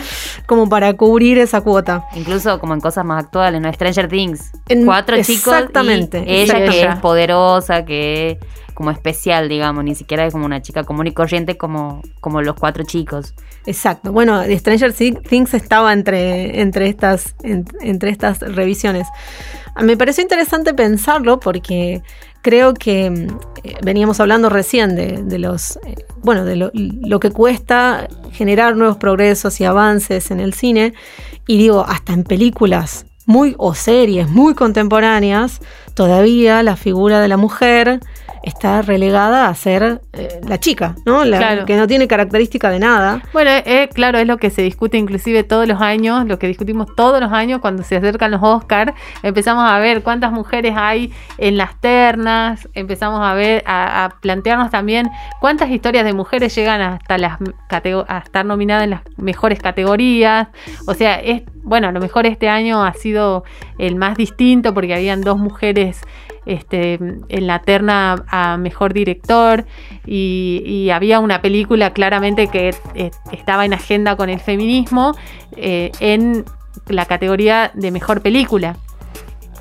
como 0.47 0.69
para 0.71 0.95
cubrir 0.95 1.39
esa 1.39 1.61
cuota. 1.61 2.05
Incluso 2.15 2.59
como 2.59 2.73
en 2.73 2.81
cosas 2.81 3.05
más 3.05 3.25
actuales, 3.25 3.61
¿no? 3.61 3.71
Stranger 3.71 4.09
Things. 4.09 4.51
En- 4.69 4.87
Cuatro 4.87 5.17
chicos. 5.17 5.53
exactamente, 5.53 6.25
y 6.27 6.35
ella 6.37 6.65
que 6.71 6.83
es 6.83 6.97
poderosa, 6.97 7.85
que, 7.85 8.39
como 8.77 8.91
especial, 8.91 9.49
digamos, 9.49 9.83
ni 9.83 9.95
siquiera 9.95 10.27
es 10.27 10.33
como 10.35 10.45
una 10.45 10.61
chica 10.61 10.85
común 10.85 11.07
y 11.07 11.13
corriente 11.13 11.57
como, 11.57 12.03
como 12.21 12.43
los 12.43 12.55
cuatro 12.57 12.85
chicos. 12.85 13.35
Exacto. 13.65 14.13
Bueno, 14.13 14.43
Stranger 14.45 14.93
Things 14.93 15.55
estaba 15.55 15.95
entre, 15.95 16.61
entre, 16.61 16.89
estas, 16.89 17.35
entre 17.43 18.11
estas 18.11 18.41
revisiones. 18.41 19.09
Me 19.83 19.97
pareció 19.97 20.23
interesante 20.23 20.75
pensarlo 20.75 21.41
porque 21.41 22.03
creo 22.43 22.75
que 22.75 23.07
eh, 23.65 23.75
veníamos 23.83 24.21
hablando 24.21 24.51
recién 24.51 24.95
de, 24.95 25.39
los, 25.39 25.79
eh, 25.87 25.97
bueno, 26.23 26.45
de 26.45 26.57
lo, 26.57 27.21
que 27.21 27.31
cuesta 27.31 28.09
generar 28.31 28.77
nuevos 28.77 28.99
progresos 28.99 29.59
y 29.61 29.65
avances 29.65 30.31
en 30.31 30.41
el 30.41 30.53
cine. 30.53 30.93
Y 31.47 31.57
digo, 31.57 31.87
hasta 31.89 32.13
en 32.13 32.25
películas 32.25 33.07
muy 33.25 33.55
o 33.57 33.75
series 33.75 34.29
muy 34.29 34.55
contemporáneas, 34.55 35.63
todavía 35.97 36.63
la 36.63 36.77
figura 36.77 37.21
de 37.21 37.27
la 37.27 37.39
mujer 37.39 38.01
está 38.43 38.81
relegada 38.81 39.49
a 39.49 39.55
ser 39.57 40.01
eh, 40.13 40.41
la 40.47 40.61
chica, 40.61 40.95
¿no? 41.05 41.25
La, 41.25 41.65
Que 41.65 41.77
no 41.77 41.89
tiene 41.89 42.07
característica 42.07 42.71
de 42.71 42.79
nada. 42.79 43.21
Bueno, 43.33 43.51
eh, 43.51 43.89
claro, 43.93 44.19
es 44.19 44.27
lo 44.27 44.37
que 44.37 44.51
se 44.51 44.63
discute 44.63 44.99
inclusive 44.99 45.43
todos 45.43 45.67
los 45.67 45.81
años, 45.81 46.27
lo 46.27 46.39
que 46.39 46.47
discutimos 46.47 46.95
todos 46.95 47.19
los 47.21 47.33
años 47.33 47.61
cuando 47.61 47.83
se 47.83 47.97
acercan 47.97 48.31
los 48.31 48.41
Oscars. 48.43 48.93
Empezamos 49.25 49.69
a 49.69 49.79
ver 49.81 50.03
cuántas 50.05 50.31
mujeres 50.31 50.75
hay 50.77 51.13
en 51.39 51.57
las 51.57 51.81
ternas, 51.81 52.69
empezamos 52.75 53.21
a 53.21 53.35
ver, 53.35 53.65
a, 53.67 54.11
plantearnos 54.21 54.71
también 54.71 55.11
cuántas 55.41 55.71
historias 55.71 56.05
de 56.05 56.13
mujeres 56.13 56.55
llegan 56.55 56.81
hasta 56.83 57.19
las 57.19 57.39
a 58.09 58.19
estar 58.19 58.45
nominadas 58.45 58.85
en 58.85 58.91
las 58.91 59.01
mejores 59.17 59.59
categorías. 59.59 60.49
O 60.87 60.95
sea, 60.95 61.17
es 61.17 61.43
bueno, 61.67 61.89
a 61.89 61.93
lo 61.93 61.99
mejor 61.99 62.27
este 62.27 62.49
año 62.49 62.85
ha 62.85 62.93
sido 62.93 63.43
el 63.77 63.97
más 63.97 64.17
distinto 64.17 64.73
porque 64.73 64.95
habían 64.95 65.21
dos 65.21 65.37
mujeres 65.37 65.86
este, 66.47 66.95
en 66.95 67.47
la 67.47 67.61
terna 67.61 68.25
a 68.29 68.57
mejor 68.57 68.93
director 68.93 69.67
y, 70.07 70.89
había 70.93 71.19
una 71.19 71.43
película 71.43 71.93
claramente 71.93 72.47
que 72.47 72.75
eh, 72.95 73.11
estaba 73.33 73.65
en 73.65 73.75
agenda 73.75 74.17
con 74.17 74.31
el 74.31 74.39
feminismo 74.39 75.15
eh, 75.57 75.91
en 76.01 76.45
la 76.87 77.05
categoría 77.05 77.73
de 77.75 77.91
mejor 77.91 78.23
película. 78.23 78.77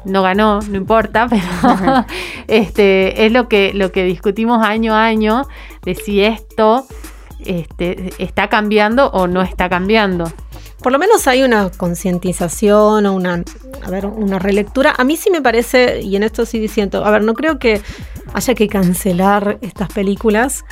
No 0.06 0.22
ganó, 0.22 0.60
no 0.62 0.78
importa, 0.78 1.28
pero 1.30 2.06
este, 2.48 3.26
es 3.26 3.32
lo 3.32 3.50
que, 3.50 3.74
lo 3.74 3.92
que 3.92 4.04
discutimos 4.06 4.64
año 4.64 4.94
a 4.94 5.06
año 5.06 5.48
de 5.84 5.96
si 5.96 6.22
esto 6.22 6.86
este, 7.44 8.14
está 8.20 8.48
cambiando 8.48 9.08
o 9.08 9.28
no 9.28 9.42
está 9.42 9.68
cambiando 9.68 10.32
por 10.86 10.92
lo 10.92 11.00
menos 11.00 11.28
hay 11.28 11.42
una 11.42 11.72
concientización 11.72 13.08
o 13.08 13.14
una, 13.16 13.44
a 13.82 13.90
ver, 13.90 14.06
una 14.06 14.38
relectura. 14.38 14.94
A 14.96 15.04
mí 15.04 15.18
sí 15.18 15.32
me 15.32 15.42
parece, 15.42 16.02
y 16.02 16.16
en 16.16 16.22
esto 16.22 16.46
sí 16.46 16.60
diciendo, 16.60 17.04
a 17.04 17.10
ver, 17.10 17.24
no 17.24 17.34
creo 17.34 17.58
que 17.58 17.82
haya 18.36 18.54
que 18.54 18.68
cancelar 18.68 19.58
estas 19.62 19.92
películas, 19.92 20.64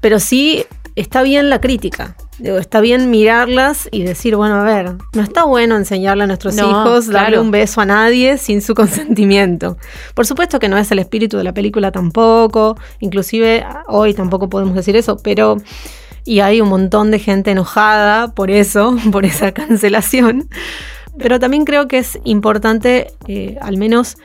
pero 0.00 0.20
sí 0.20 0.64
está 0.94 1.22
bien 1.22 1.50
la 1.50 1.60
crítica. 1.60 2.16
Digo, 2.38 2.58
está 2.58 2.80
bien 2.80 3.10
mirarlas 3.10 3.88
y 3.90 4.04
decir, 4.04 4.36
bueno, 4.36 4.54
a 4.54 4.62
ver, 4.62 4.94
no 5.14 5.22
está 5.22 5.42
bueno 5.42 5.76
enseñarle 5.76 6.22
a 6.22 6.26
nuestros 6.28 6.56
hijos 6.56 7.08
darle 7.08 7.40
un 7.40 7.50
beso 7.50 7.80
a 7.80 7.86
nadie 7.86 8.38
sin 8.38 8.62
su 8.62 8.72
consentimiento. 8.76 9.78
Por 10.14 10.28
supuesto 10.28 10.60
que 10.60 10.68
no 10.68 10.78
es 10.78 10.92
el 10.92 11.00
espíritu 11.00 11.38
de 11.38 11.42
la 11.42 11.54
película 11.54 11.90
tampoco, 11.90 12.78
inclusive 13.00 13.66
hoy 13.88 14.14
tampoco 14.14 14.48
podemos 14.48 14.76
decir 14.76 14.94
eso, 14.94 15.16
pero 15.16 15.56
y 16.26 16.40
hay 16.40 16.60
un 16.60 16.68
montón 16.68 17.10
de 17.10 17.18
gente 17.18 17.52
enojada 17.52 18.34
por 18.34 18.50
eso, 18.50 18.96
por 19.12 19.24
esa 19.24 19.52
cancelación. 19.52 20.48
Pero 21.18 21.38
también 21.38 21.64
creo 21.64 21.88
que 21.88 21.98
es 21.98 22.18
importante 22.24 23.06
eh, 23.26 23.56
al 23.62 23.78
menos 23.78 24.18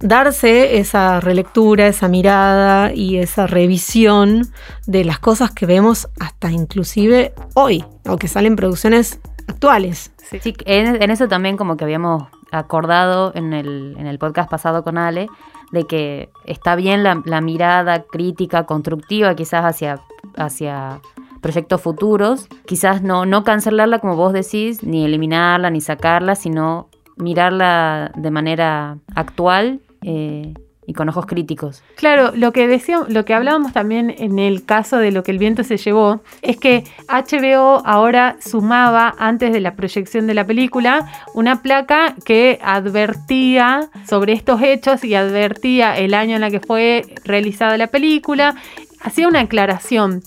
darse 0.00 0.78
esa 0.78 1.20
relectura, 1.20 1.88
esa 1.88 2.08
mirada 2.08 2.94
y 2.94 3.18
esa 3.18 3.46
revisión 3.46 4.46
de 4.86 5.04
las 5.04 5.18
cosas 5.18 5.50
que 5.50 5.66
vemos 5.66 6.08
hasta 6.20 6.50
inclusive 6.50 7.34
hoy, 7.54 7.84
o 8.06 8.16
que 8.16 8.28
salen 8.28 8.56
producciones 8.56 9.20
actuales. 9.48 10.12
Sí, 10.40 10.54
en, 10.66 11.10
eso 11.10 11.26
también 11.26 11.56
como 11.56 11.76
que 11.76 11.84
habíamos 11.84 12.24
acordado 12.52 13.32
en 13.34 13.52
el, 13.52 13.96
en 13.98 14.06
el 14.06 14.18
podcast 14.18 14.48
pasado 14.48 14.84
con 14.84 14.96
Ale, 14.98 15.26
de 15.72 15.84
que 15.84 16.30
está 16.44 16.76
bien 16.76 17.02
la, 17.02 17.20
la 17.24 17.40
mirada 17.40 18.04
crítica, 18.04 18.64
constructiva 18.64 19.34
quizás 19.34 19.64
hacia, 19.64 20.00
hacia 20.36 21.00
proyectos 21.40 21.80
futuros, 21.80 22.48
quizás 22.66 23.02
no, 23.02 23.26
no 23.26 23.44
cancelarla 23.44 23.98
como 23.98 24.16
vos 24.16 24.32
decís, 24.32 24.82
ni 24.82 25.04
eliminarla, 25.04 25.70
ni 25.70 25.80
sacarla, 25.80 26.34
sino 26.34 26.88
mirarla 27.16 28.12
de 28.16 28.30
manera 28.30 28.98
actual 29.14 29.80
eh, 30.02 30.54
y 30.86 30.94
con 30.94 31.06
ojos 31.10 31.26
críticos. 31.26 31.82
Claro, 31.96 32.32
lo 32.34 32.52
que 32.52 32.66
decíamos, 32.66 33.10
lo 33.10 33.26
que 33.26 33.34
hablábamos 33.34 33.74
también 33.74 34.14
en 34.16 34.38
el 34.38 34.64
caso 34.64 34.96
de 34.96 35.12
lo 35.12 35.22
que 35.22 35.32
el 35.32 35.38
viento 35.38 35.62
se 35.62 35.76
llevó, 35.76 36.22
es 36.40 36.56
que 36.56 36.84
HBO 37.08 37.82
ahora 37.84 38.36
sumaba, 38.40 39.14
antes 39.18 39.52
de 39.52 39.60
la 39.60 39.74
proyección 39.74 40.26
de 40.26 40.32
la 40.32 40.46
película, 40.46 41.06
una 41.34 41.60
placa 41.60 42.14
que 42.24 42.58
advertía 42.62 43.90
sobre 44.08 44.32
estos 44.32 44.62
hechos 44.62 45.04
y 45.04 45.14
advertía 45.14 45.94
el 45.98 46.14
año 46.14 46.36
en 46.36 46.44
el 46.44 46.50
que 46.50 46.60
fue 46.60 47.04
realizada 47.22 47.76
la 47.76 47.88
película, 47.88 48.54
hacía 49.02 49.28
una 49.28 49.40
aclaración 49.40 50.22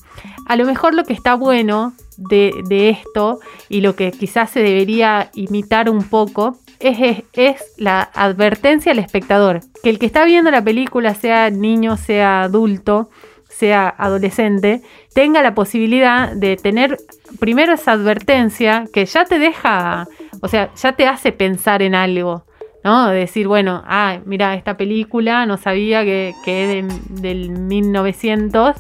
a 0.52 0.58
lo 0.58 0.66
mejor 0.66 0.94
lo 0.94 1.06
que 1.06 1.14
está 1.14 1.36
bueno 1.36 1.94
de, 2.18 2.90
esto 2.90 3.40
y 3.70 3.80
lo 3.80 3.96
que 3.96 4.12
quizás 4.12 4.50
se 4.50 4.60
debería 4.60 5.32
imitar 5.34 5.90
un 5.90 6.04
poco 6.04 6.58
es, 6.82 7.24
es, 7.32 7.64
la 7.78 8.02
advertencia 8.02 8.92
al 8.92 9.00
espectador. 9.00 9.62
Que 9.82 9.90
el 9.90 9.98
que 9.98 10.08
está 10.08 10.26
viendo 10.26 10.52
la 10.52 10.62
película, 10.62 11.16
sea 11.16 11.50
niño, 11.50 11.96
sea 11.96 12.42
adulto, 12.42 13.10
sea 13.48 13.96
adolescente, 13.98 14.82
tenga 15.14 15.42
la 15.42 15.56
posibilidad 15.56 16.34
de 16.34 16.58
tener 16.58 16.98
primero 17.40 17.72
esa 17.72 17.94
advertencia 17.94 18.90
que 18.92 19.06
ya 19.06 19.24
te 19.24 19.40
deja, 19.40 20.06
o 20.42 20.50
sea, 20.50 20.70
ya 20.76 20.98
te 20.98 21.08
hace 21.08 21.32
pensar 21.32 21.82
en 21.82 21.96
algo. 21.96 22.44
¿No? 22.84 23.10
decir, 23.10 23.48
bueno, 23.48 23.84
ah, 23.86 24.20
mira, 24.26 24.56
esta 24.56 24.78
película 24.78 25.46
no 25.46 25.58
sabía 25.58 26.04
que, 26.04 26.34
que 26.44 26.80
es 26.80 27.22
del 27.22 27.50
1900, 27.50 28.76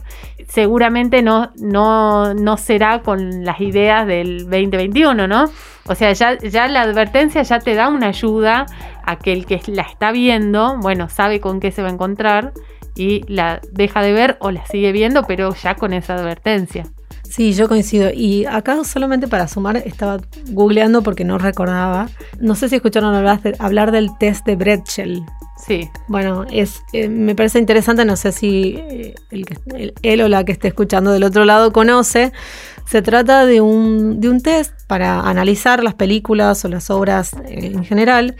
seguramente 0.47 1.21
no, 1.21 1.51
no, 1.57 2.33
no 2.33 2.57
será 2.57 3.01
con 3.01 3.45
las 3.45 3.61
ideas 3.61 4.05
del 4.07 4.43
2021, 4.49 5.27
¿no? 5.27 5.45
O 5.87 5.95
sea, 5.95 6.13
ya, 6.13 6.37
ya 6.37 6.67
la 6.67 6.81
advertencia 6.81 7.41
ya 7.41 7.59
te 7.59 7.73
da 7.73 7.89
una 7.89 8.07
ayuda 8.07 8.65
a 9.03 9.17
que 9.17 9.33
el 9.33 9.45
que 9.45 9.61
la 9.67 9.83
está 9.83 10.11
viendo, 10.11 10.77
bueno, 10.77 11.09
sabe 11.09 11.39
con 11.39 11.59
qué 11.59 11.71
se 11.71 11.81
va 11.81 11.89
a 11.89 11.91
encontrar 11.91 12.53
y 12.95 13.23
la 13.31 13.61
deja 13.71 14.01
de 14.01 14.13
ver 14.13 14.37
o 14.39 14.51
la 14.51 14.65
sigue 14.65 14.91
viendo, 14.91 15.23
pero 15.23 15.53
ya 15.55 15.75
con 15.75 15.93
esa 15.93 16.15
advertencia. 16.15 16.85
Sí, 17.31 17.53
yo 17.53 17.69
coincido. 17.69 18.11
Y 18.13 18.45
acá 18.45 18.83
solamente 18.83 19.25
para 19.25 19.47
sumar, 19.47 19.77
estaba 19.77 20.19
googleando 20.49 21.01
porque 21.01 21.23
no 21.23 21.37
recordaba. 21.37 22.09
No 22.41 22.55
sé 22.55 22.67
si 22.67 22.75
escucharon 22.75 23.15
hablar, 23.15 23.91
del 23.91 24.09
test 24.17 24.45
de 24.45 24.57
Bretschel. 24.57 25.23
Sí. 25.65 25.89
Bueno, 26.09 26.45
es, 26.51 26.81
eh, 26.91 27.07
me 27.07 27.33
parece 27.33 27.59
interesante, 27.59 28.03
no 28.03 28.17
sé 28.17 28.33
si 28.33 28.75
eh, 28.77 29.15
él 30.01 30.21
o 30.21 30.27
la 30.27 30.43
que 30.43 30.51
esté 30.51 30.67
escuchando 30.67 31.13
del 31.13 31.23
otro 31.23 31.45
lado 31.45 31.71
conoce. 31.71 32.33
Se 32.85 33.01
trata 33.01 33.45
de 33.45 33.61
un, 33.61 34.19
de 34.19 34.27
un 34.27 34.41
test 34.41 34.73
para 34.87 35.21
analizar 35.21 35.85
las 35.85 35.93
películas 35.93 36.65
o 36.65 36.67
las 36.67 36.89
obras 36.89 37.31
eh, 37.45 37.71
en 37.73 37.85
general, 37.85 38.35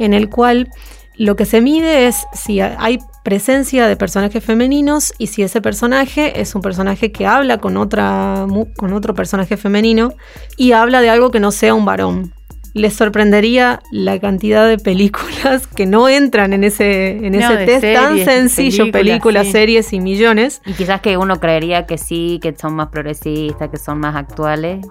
en 0.00 0.14
el 0.14 0.28
cual 0.28 0.68
lo 1.16 1.36
que 1.36 1.44
se 1.44 1.60
mide 1.60 2.08
es 2.08 2.16
si 2.32 2.60
hay 2.60 2.98
presencia 3.22 3.86
de 3.86 3.96
personajes 3.96 4.44
femeninos 4.44 5.12
y 5.18 5.28
si 5.28 5.42
ese 5.42 5.60
personaje 5.60 6.40
es 6.40 6.54
un 6.54 6.62
personaje 6.62 7.12
que 7.12 7.26
habla 7.26 7.58
con, 7.58 7.76
otra, 7.76 8.46
con 8.76 8.92
otro 8.92 9.14
personaje 9.14 9.56
femenino 9.56 10.12
y 10.56 10.72
habla 10.72 11.00
de 11.00 11.10
algo 11.10 11.30
que 11.30 11.40
no 11.40 11.52
sea 11.52 11.74
un 11.74 11.84
varón. 11.84 12.32
Les 12.74 12.94
sorprendería 12.94 13.80
la 13.92 14.18
cantidad 14.18 14.66
de 14.66 14.78
películas 14.78 15.66
que 15.66 15.84
no 15.84 16.08
entran 16.08 16.54
en 16.54 16.64
ese, 16.64 17.10
en 17.26 17.34
ese 17.34 17.66
test 17.66 17.84
tan 17.94 18.18
sencillo, 18.24 18.90
películas, 18.90 19.48
series 19.48 19.92
y 19.92 20.00
millones. 20.00 20.62
Y 20.64 20.72
quizás 20.72 21.02
que 21.02 21.18
uno 21.18 21.38
creería 21.38 21.84
que 21.84 21.98
sí, 21.98 22.40
que 22.42 22.54
son 22.58 22.74
más 22.74 22.88
progresistas, 22.88 23.68
que 23.68 23.76
son 23.76 24.00
más 24.00 24.16
actuales. 24.16 24.86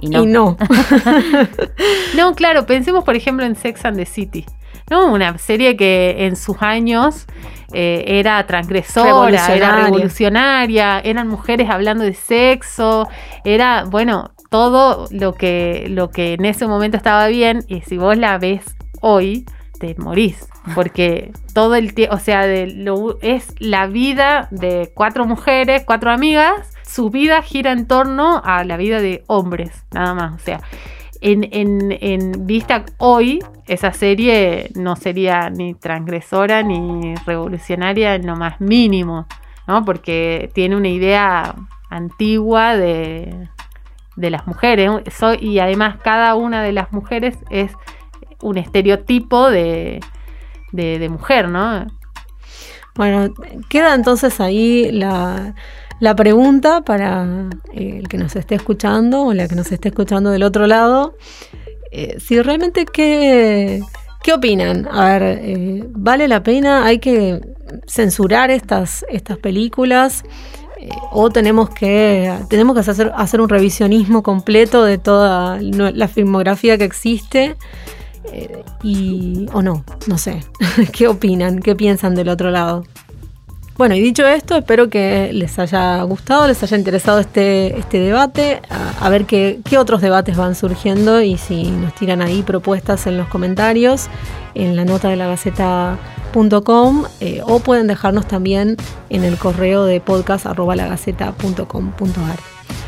Y 0.00 0.08
no. 0.08 0.22
Y 0.22 0.26
no. 0.26 0.56
no, 2.16 2.34
claro, 2.34 2.64
pensemos 2.64 3.04
por 3.04 3.14
ejemplo 3.14 3.44
en 3.44 3.56
Sex 3.56 3.84
and 3.84 3.98
the 3.98 4.06
City. 4.06 4.46
¿No? 4.90 5.12
Una 5.12 5.36
serie 5.38 5.76
que 5.76 6.26
en 6.26 6.36
sus 6.36 6.60
años 6.60 7.26
eh, 7.72 8.04
era 8.06 8.46
transgresora, 8.46 9.54
era 9.54 9.84
revolucionaria, 9.84 11.00
eran 11.00 11.28
mujeres 11.28 11.68
hablando 11.68 12.04
de 12.04 12.14
sexo, 12.14 13.08
era, 13.44 13.84
bueno, 13.84 14.30
todo 14.50 15.06
lo 15.10 15.34
que, 15.34 15.86
lo 15.90 16.10
que 16.10 16.34
en 16.34 16.44
ese 16.44 16.66
momento 16.66 16.96
estaba 16.96 17.26
bien 17.26 17.64
y 17.68 17.82
si 17.82 17.98
vos 17.98 18.16
la 18.16 18.38
ves 18.38 18.64
hoy, 19.00 19.44
te 19.78 19.94
morís. 19.98 20.48
Porque 20.74 21.32
todo 21.54 21.76
el 21.76 21.94
tiempo, 21.94 22.16
o 22.16 22.18
sea, 22.18 22.46
de 22.46 22.66
lo, 22.66 23.18
es 23.22 23.54
la 23.58 23.86
vida 23.86 24.48
de 24.50 24.90
cuatro 24.94 25.24
mujeres, 25.24 25.82
cuatro 25.86 26.10
amigas, 26.10 26.70
su 26.86 27.10
vida 27.10 27.42
gira 27.42 27.72
en 27.72 27.86
torno 27.86 28.42
a 28.44 28.64
la 28.64 28.76
vida 28.76 29.00
de 29.00 29.24
hombres, 29.26 29.84
nada 29.92 30.14
más. 30.14 30.34
O 30.34 30.44
sea, 30.44 30.60
en, 31.20 32.46
vista 32.46 32.84
hoy, 32.98 33.40
esa 33.66 33.92
serie 33.92 34.70
no 34.74 34.96
sería 34.96 35.50
ni 35.50 35.74
transgresora 35.74 36.62
ni 36.62 37.14
revolucionaria 37.26 38.14
en 38.14 38.26
lo 38.26 38.36
más 38.36 38.60
mínimo. 38.60 39.26
¿no? 39.68 39.84
Porque 39.84 40.50
tiene 40.54 40.74
una 40.74 40.88
idea 40.88 41.54
antigua 41.90 42.74
de, 42.74 43.48
de 44.16 44.30
las 44.30 44.46
mujeres. 44.46 44.90
Y 45.40 45.58
además 45.60 45.98
cada 46.02 46.34
una 46.34 46.62
de 46.62 46.72
las 46.72 46.90
mujeres 46.92 47.36
es 47.50 47.72
un 48.40 48.56
estereotipo 48.56 49.50
de, 49.50 50.00
de, 50.72 50.98
de 50.98 51.08
mujer, 51.08 51.48
¿no? 51.48 51.86
Bueno, 52.94 53.32
queda 53.68 53.94
entonces 53.94 54.40
ahí 54.40 54.90
la, 54.90 55.54
la 56.00 56.14
pregunta 56.14 56.82
para 56.82 57.48
eh, 57.72 57.98
el 58.00 58.08
que 58.08 58.18
nos 58.18 58.36
esté 58.36 58.54
escuchando 58.54 59.22
o 59.24 59.34
la 59.34 59.48
que 59.48 59.54
nos 59.56 59.70
esté 59.72 59.88
escuchando 59.88 60.30
del 60.30 60.42
otro 60.42 60.66
lado. 60.66 61.16
eh, 61.90 62.16
si 62.20 62.40
realmente 62.42 62.84
qué, 62.86 63.82
qué 64.22 64.32
opinan. 64.32 64.86
A 64.90 65.06
ver, 65.18 65.22
eh, 65.42 65.84
¿vale 65.90 66.28
la 66.28 66.42
pena? 66.42 66.84
¿Hay 66.84 66.98
que 66.98 67.40
censurar 67.86 68.50
estas, 68.50 69.04
estas 69.08 69.38
películas? 69.38 70.24
Eh, 70.78 70.90
¿O 71.12 71.30
tenemos 71.30 71.70
que, 71.70 72.32
tenemos 72.48 72.74
que 72.74 72.80
hacer, 72.80 73.12
hacer 73.16 73.40
un 73.40 73.48
revisionismo 73.48 74.22
completo 74.22 74.84
de 74.84 74.98
toda 74.98 75.58
la 75.60 76.08
filmografía 76.08 76.78
que 76.78 76.84
existe? 76.84 77.56
Y, 78.82 79.46
o 79.54 79.62
no, 79.62 79.84
no 80.06 80.18
sé. 80.18 80.40
¿Qué 80.92 81.08
opinan? 81.08 81.60
¿Qué 81.60 81.74
piensan 81.74 82.14
del 82.14 82.28
otro 82.28 82.50
lado? 82.50 82.84
Bueno, 83.78 83.94
y 83.94 84.00
dicho 84.00 84.26
esto, 84.26 84.56
espero 84.56 84.90
que 84.90 85.30
les 85.32 85.56
haya 85.60 86.02
gustado, 86.02 86.48
les 86.48 86.60
haya 86.64 86.76
interesado 86.76 87.20
este, 87.20 87.78
este 87.78 88.00
debate, 88.00 88.60
a, 88.68 89.06
a 89.06 89.08
ver 89.08 89.24
qué, 89.24 89.60
qué 89.64 89.78
otros 89.78 90.00
debates 90.00 90.36
van 90.36 90.56
surgiendo 90.56 91.22
y 91.22 91.38
si 91.38 91.70
nos 91.70 91.94
tiran 91.94 92.20
ahí 92.20 92.42
propuestas 92.42 93.06
en 93.06 93.16
los 93.16 93.28
comentarios, 93.28 94.08
en 94.56 94.74
la 94.74 94.84
nota 94.84 95.08
de 95.10 95.14
la 95.16 95.28
gaceta.com 95.28 97.04
eh, 97.20 97.40
o 97.46 97.60
pueden 97.60 97.86
dejarnos 97.86 98.26
también 98.26 98.76
en 99.10 99.22
el 99.22 99.38
correo 99.38 99.84
de 99.84 100.00
podcast 100.00 100.46
arroba 100.46 100.74
lagaceta.com.ar. 100.74 102.38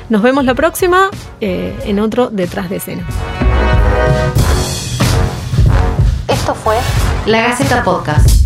Nos 0.08 0.22
vemos 0.22 0.44
la 0.44 0.54
próxima 0.56 1.08
eh, 1.40 1.72
en 1.84 2.00
otro 2.00 2.30
Detrás 2.30 2.68
de 2.68 2.76
Escena. 2.76 3.06
Esto 6.26 6.52
fue 6.52 6.76
La 7.26 7.42
Gaceta 7.42 7.84
Podcast. 7.84 8.39